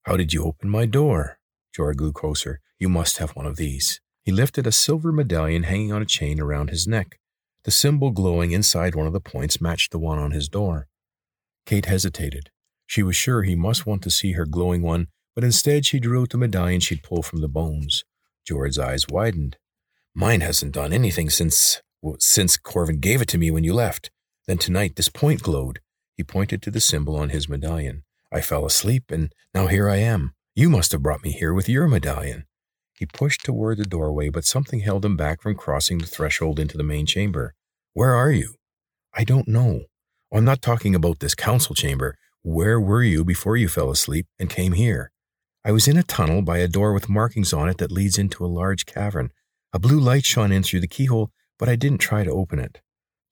How 0.05 0.17
did 0.17 0.33
you 0.33 0.45
open 0.45 0.71
my 0.71 0.87
door? 0.87 1.39
Jorid 1.77 1.97
grew 1.97 2.13
closer. 2.13 2.61
You 2.79 2.89
must 2.89 3.19
have 3.19 3.35
one 3.35 3.47
of 3.47 3.57
these. 3.57 4.01
He 4.23 4.33
lifted 4.33 4.67
a 4.67 4.73
silver 4.73 5.13
medallion 5.13 5.65
hanging 5.65 5.93
on 5.93 6.03
a 6.03 6.07
chain 6.07 6.41
around 6.41 6.71
his 6.71 6.87
neck. 6.87 7.19
The 7.67 7.73
symbol 7.73 8.13
glowing 8.13 8.53
inside 8.53 8.95
one 8.95 9.09
of 9.09 9.13
the 9.13 9.19
points 9.19 9.61
matched 9.61 9.91
the 9.91 9.99
one 9.99 10.21
on 10.21 10.31
his 10.31 10.49
door. 10.49 10.87
Kate 11.67 11.87
hesitated. 11.87 12.51
She 12.87 13.03
was 13.03 13.17
sure 13.17 13.43
he 13.43 13.57
must 13.57 13.85
want 13.85 14.03
to 14.03 14.11
see 14.11 14.33
her 14.33 14.47
glowing 14.47 14.83
one, 14.83 15.09
but 15.35 15.43
instead 15.43 15.85
she 15.85 15.99
drew 15.99 16.23
out 16.23 16.31
the 16.31 16.39
medallion 16.39 16.79
she'd 16.79 17.03
pulled 17.03 17.27
from 17.27 17.41
the 17.41 17.49
bones. 17.49 18.05
Jorid's 18.49 18.79
eyes 18.79 19.09
widened. 19.09 19.57
Mine 20.15 20.43
hasn't 20.43 20.75
done 20.75 20.93
anything 20.93 21.29
since 21.29 21.83
since 22.21 22.57
Corvin 22.57 23.01
gave 23.01 23.21
it 23.21 23.27
to 23.31 23.39
me 23.39 23.51
when 23.51 23.65
you 23.65 23.75
left. 23.75 24.13
Then 24.47 24.59
tonight 24.59 24.95
this 24.95 25.09
point 25.09 25.43
glowed. 25.43 25.81
He 26.17 26.23
pointed 26.23 26.63
to 26.63 26.71
the 26.71 26.81
symbol 26.81 27.17
on 27.17 27.31
his 27.31 27.49
medallion. 27.49 28.05
I 28.33 28.43
fell 28.43 28.65
asleep, 28.65 29.11
and 29.11 29.33
now 29.53 29.67
here 29.67 29.89
I 29.89 29.97
am. 29.97 30.35
You 30.55 30.71
must 30.71 30.93
have 30.93 31.03
brought 31.03 31.25
me 31.25 31.33
here 31.33 31.53
with 31.53 31.69
your 31.69 31.89
medallion. 31.89 32.45
He 32.99 33.05
pushed 33.05 33.45
toward 33.45 33.77
the 33.79 33.85
doorway, 33.85 34.31
but 34.31 34.45
something 34.47 34.81
held 34.81 35.05
him 35.05 35.17
back 35.17 35.43
from 35.43 35.55
crossing 35.55 35.99
the 35.99 36.07
threshold 36.07 36.59
into 36.59 36.79
the 36.79 36.83
main 36.83 37.05
chamber. 37.05 37.55
Where 37.93 38.15
are 38.15 38.31
you? 38.31 38.55
I 39.15 39.25
don't 39.25 39.49
know. 39.49 39.83
I'm 40.33 40.45
not 40.45 40.63
talking 40.63 40.95
about 40.95 41.21
this 41.21 41.35
council 41.35 41.75
chamber. 41.75 42.17
Where 42.43 42.81
were 42.81 43.03
you 43.03 43.25
before 43.25 43.57
you 43.57 43.69
fell 43.69 43.91
asleep 43.91 44.27
and 44.39 44.49
came 44.49 44.73
here? 44.73 45.11
I 45.65 45.73
was 45.73 45.89
in 45.89 45.97
a 45.97 46.03
tunnel 46.03 46.43
by 46.43 46.59
a 46.59 46.69
door 46.69 46.93
with 46.93 47.09
markings 47.09 47.53
on 47.53 47.69
it 47.69 47.79
that 47.79 47.93
leads 47.93 48.19
into 48.19 48.45
a 48.45 48.47
large 48.47 48.87
cavern. 48.87 49.31
A 49.73 49.79
blue 49.79 50.01
light 50.01 50.25
shone 50.25 50.53
in 50.53 50.63
through 50.63 50.81
the 50.81 50.89
keyhole, 50.89 51.33
but 51.59 51.69
I 51.69 51.77
didn't 51.77 51.99
try 51.99 52.25
to 52.25 52.31
open 52.31 52.59
it. 52.59 52.81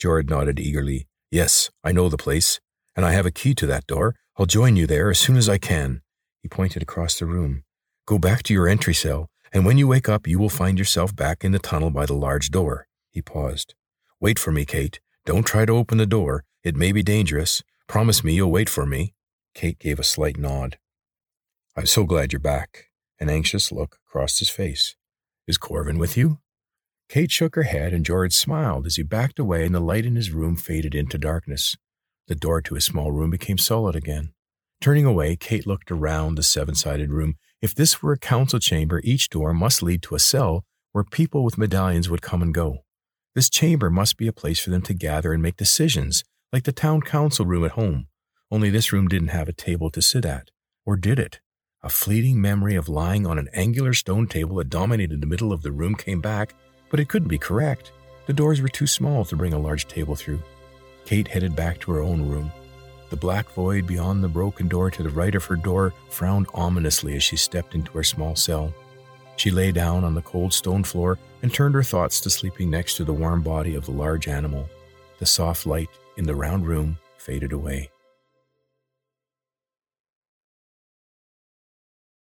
Jorid 0.03 0.29
nodded 0.29 0.61
eagerly. 0.61 1.07
Yes, 1.31 1.71
I 1.83 1.93
know 1.93 2.09
the 2.09 2.17
place, 2.17 2.61
and 2.95 3.07
I 3.07 3.13
have 3.13 3.25
a 3.25 3.31
key 3.31 3.55
to 3.55 3.67
that 3.67 3.87
door. 3.87 4.17
I'll 4.37 4.47
join 4.47 4.77
you 4.77 4.87
there 4.87 5.11
as 5.11 5.19
soon 5.19 5.37
as 5.37 5.49
I 5.49 5.59
can. 5.59 6.03
He 6.43 6.49
pointed 6.49 6.83
across 6.83 7.19
the 7.19 7.27
room. 7.27 7.65
Go 8.07 8.19
back 8.19 8.43
to 8.45 8.53
your 8.53 8.69
entry 8.69 8.95
cell, 8.95 9.31
and 9.55 9.65
when 9.65 9.79
you 9.79 9.87
wake 9.87 10.09
up, 10.09 10.27
you 10.27 10.41
will 10.41 10.49
find 10.49 10.79
yourself 10.79 11.15
back 11.15 11.45
in 11.45 11.53
the 11.53 11.61
tunnel 11.61 11.91
by 11.91 12.05
the 12.05 12.13
large 12.13 12.51
door. 12.51 12.89
He 13.11 13.23
paused. 13.23 13.75
Wait 14.21 14.37
for 14.37 14.51
me, 14.51 14.65
Kate. 14.65 14.99
Don't 15.25 15.47
try 15.47 15.65
to 15.65 15.73
open 15.73 15.97
the 15.97 16.07
door. 16.07 16.45
It 16.65 16.75
may 16.75 16.91
be 16.91 17.05
dangerous. 17.05 17.63
Promise 17.87 18.25
me 18.25 18.35
you'll 18.35 18.51
wait 18.51 18.69
for 18.69 18.85
me. 18.85 19.15
Kate 19.55 19.79
gave 19.79 20.01
a 20.01 20.05
slight 20.05 20.37
nod. 20.37 20.79
I'm 21.77 21.87
so 21.87 22.03
glad 22.03 22.33
you're 22.33 22.41
back. 22.41 22.87
An 23.21 23.31
anxious 23.31 23.71
look 23.71 23.99
crossed 24.05 24.41
his 24.41 24.51
face. 24.51 24.97
Is 25.47 25.57
Corvin 25.57 25.99
with 25.99 26.17
you? 26.17 26.41
Kate 27.09 27.31
shook 27.31 27.55
her 27.55 27.63
head, 27.63 27.93
and 27.93 28.05
Jorid 28.05 28.33
smiled 28.33 28.87
as 28.87 28.97
he 28.97 29.05
backed 29.05 29.39
away 29.39 29.65
and 29.65 29.75
the 29.75 29.81
light 29.81 30.05
in 30.05 30.17
his 30.17 30.33
room 30.33 30.57
faded 30.57 30.97
into 30.97 31.17
darkness. 31.17 31.77
The 32.27 32.35
door 32.35 32.61
to 32.63 32.75
his 32.75 32.87
small 32.87 33.13
room 33.13 33.31
became 33.31 33.59
solid 33.59 33.95
again. 33.95 34.33
Turning 34.81 35.07
away, 35.07 35.37
Kate 35.37 35.67
looked 35.67 35.93
around 35.93 36.35
the 36.35 36.43
seven 36.43 36.75
sided 36.75 37.11
room. 37.11 37.37
If 37.65 37.75
this 37.75 38.03
were 38.03 38.13
a 38.13 38.19
council 38.19 38.59
chamber, 38.59 39.01
each 39.05 39.31
door 39.31 39.55
must 39.55 39.83
lead 39.83 40.03
to 40.03 40.15
a 40.15 40.19
cell 40.19 40.67
where 40.93 41.03
people 41.03 41.43
with 41.43 41.57
medallions 41.57 42.11
would 42.11 42.21
come 42.21 42.43
and 42.43 42.53
go. 42.53 42.85
This 43.35 43.49
chamber 43.49 43.89
must 43.89 44.19
be 44.19 44.27
a 44.27 44.35
place 44.35 44.61
for 44.61 44.69
them 44.69 44.83
to 44.83 44.93
gather 44.93 45.33
and 45.33 45.43
make 45.43 45.57
decisions, 45.57 46.25
like 46.53 46.65
the 46.65 46.73
town 46.73 47.01
council 47.01 47.47
room 47.47 47.65
at 47.65 47.71
home. 47.71 48.09
Only 48.51 48.69
this 48.69 48.93
room 48.93 49.09
didn't 49.09 49.29
have 49.29 49.49
a 49.49 49.55
table 49.55 49.89
to 49.93 50.03
sit 50.03 50.27
at. 50.27 50.51
Or 50.85 50.99
did 50.99 51.19
it? 51.19 51.41
A 51.83 51.89
fleeting 51.89 52.39
memory 52.39 52.75
of 52.75 52.91
lying 52.91 53.27
on 53.27 53.39
an 53.39 53.49
angular 53.55 53.95
stone 53.95 54.27
table 54.27 54.57
that 54.57 54.69
dominated 54.69 55.23
the 55.23 55.27
middle 55.27 55.51
of 55.51 55.63
the 55.63 55.73
room 55.73 55.95
came 55.95 56.21
back, 56.21 56.53
but 56.91 57.01
it 57.01 57.09
couldn't 57.09 57.29
be 57.29 57.39
correct. 57.39 57.93
The 58.27 58.35
doors 58.35 58.61
were 58.61 58.69
too 58.69 58.87
small 58.87 59.25
to 59.25 59.37
bring 59.37 59.55
a 59.55 59.59
large 59.59 59.89
table 59.89 60.17
through. 60.17 60.43
Kate 61.07 61.29
headed 61.29 61.57
back 61.57 61.81
to 61.81 61.93
her 61.93 62.03
own 62.03 62.29
room. 62.29 62.53
The 63.15 63.21
black 63.21 63.49
void 63.51 63.87
beyond 63.87 64.25
the 64.25 64.29
broken 64.29 64.67
door 64.67 64.91
to 64.91 65.05
the 65.05 65.09
right 65.09 65.37
of 65.37 65.45
her 65.45 65.55
door 65.55 65.95
frowned 66.11 66.49
ominously 66.53 67.15
as 67.15 67.23
she 67.23 67.37
stepped 67.37 67.77
into 67.77 67.93
her 67.93 68.03
small 68.03 68.35
cell. 68.35 68.75
She 69.37 69.53
lay 69.53 69.71
down 69.71 70.03
on 70.03 70.17
the 70.17 70.23
cold 70.23 70.53
stone 70.53 70.83
floor 70.83 71.17
and 71.41 71.55
turned 71.55 71.77
her 71.77 71.85
thoughts 71.85 72.19
to 72.23 72.31
sleeping 72.31 72.71
next 72.71 72.97
to 72.97 73.05
the 73.05 73.13
warm 73.13 73.41
body 73.41 73.77
of 73.77 73.85
the 73.85 73.93
large 73.93 74.27
animal. 74.27 74.69
The 75.21 75.27
soft 75.27 75.65
light 75.65 75.91
in 76.17 76.27
the 76.27 76.35
round 76.35 76.67
room 76.67 76.99
faded 77.17 77.53
away. 77.53 77.89